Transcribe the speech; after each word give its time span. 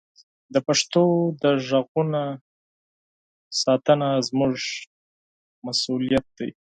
د 0.53 0.55
پښتو 0.67 1.03
د 1.41 1.43
اوازونو 1.55 2.23
ساتنه 3.61 4.09
زموږ 4.27 4.55
مسوولیت 5.65 6.25
دی. 6.37 6.49